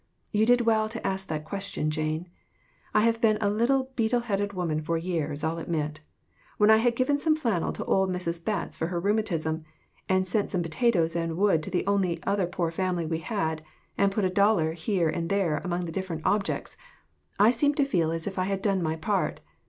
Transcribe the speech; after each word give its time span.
You 0.31 0.47
did 0.47 0.61
well 0.61 0.89
to 0.89 1.05
ask 1.05 1.27
that 1.27 1.45
question, 1.45 1.91
Jane. 1.91 2.27
I 2.91 3.01
have 3.01 3.21
been 3.21 3.37
a 3.37 3.83
beetle 3.95 4.21
headed 4.21 4.51
woman 4.51 4.81
for 4.81 4.97
years, 4.97 5.43
I'll 5.43 5.59
admit. 5.59 5.99
When 6.57 6.71
I 6.71 6.77
had 6.77 6.95
given 6.95 7.19
some 7.19 7.35
flannel 7.35 7.71
to 7.73 7.85
old 7.85 8.09
Mrs. 8.09 8.43
Betts 8.43 8.75
for 8.75 8.87
her 8.87 8.99
rheu 8.99 9.13
matism, 9.19 9.63
and 10.09 10.27
sent 10.27 10.49
some 10.49 10.63
potatoes 10.63 11.15
and 11.15 11.37
wood 11.37 11.61
to 11.61 11.69
the 11.69 11.85
only 11.85 12.17
other 12.23 12.47
poor 12.47 12.71
family 12.71 13.05
we 13.05 13.19
had, 13.19 13.61
and 13.95 14.11
put 14.11 14.25
a 14.25 14.29
dollar 14.31 14.73
here 14.73 15.07
and 15.07 15.29
there 15.29 15.61
among 15.63 15.85
the 15.85 15.91
different 15.91 16.23
objects, 16.25 16.75
I 16.75 16.81
AUNT 16.81 16.85
HANNAH 16.87 16.87
S 16.87 17.07
LETTER 17.07 17.31
TO 17.31 17.43
HER 17.43 17.43
SISTER. 17.43 17.43
I 17.43 17.47
I 17.47 17.59
seemed 17.61 17.77
to 17.77 17.91
feel 17.91 18.09
that 18.33 18.37
I 18.39 18.43
had 18.49 18.57
about 18.65 18.73
done 18.73 18.81
my 18.81 18.95
part. 18.95 19.41